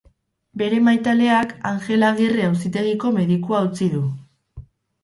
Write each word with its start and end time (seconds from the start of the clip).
Bere 0.61 0.79
maitaleak 0.87 1.53
Angel 1.73 2.09
Agirre 2.09 2.49
auzitegiko 2.49 3.13
medikua 3.21 3.63
utzi 3.71 3.93
du. 3.99 4.07